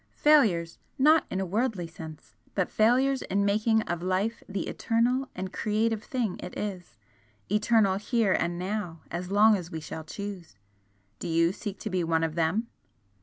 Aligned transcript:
Failures 0.15 0.79
not 0.97 1.27
in 1.29 1.39
a 1.39 1.45
worldly 1.45 1.85
sense 1.85 2.33
but 2.55 2.71
failures 2.71 3.21
in 3.21 3.45
making 3.45 3.83
of 3.83 4.01
life 4.01 4.41
the 4.49 4.67
eternal 4.67 5.29
and 5.35 5.53
creative 5.53 6.03
thing 6.03 6.39
it 6.39 6.57
is 6.57 6.97
eternal 7.51 7.97
HERE 7.97 8.33
and 8.33 8.57
now, 8.57 9.01
as 9.11 9.29
long 9.29 9.55
as 9.55 9.69
we 9.69 9.79
shall 9.79 10.03
choose! 10.03 10.55
Do 11.19 11.27
you 11.27 11.51
seek 11.51 11.77
to 11.81 11.91
be 11.91 12.03
one 12.03 12.23
of 12.23 12.33
them?" 12.33 12.65